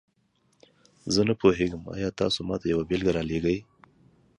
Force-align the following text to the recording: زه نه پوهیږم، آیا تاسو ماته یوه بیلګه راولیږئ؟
زه 1.13 1.21
نه 1.27 1.33
پوهیږم، 1.41 1.83
آیا 1.95 2.09
تاسو 2.19 2.39
ماته 2.47 2.65
یوه 2.71 2.83
بیلګه 2.89 3.11
راولیږئ؟ 3.15 3.59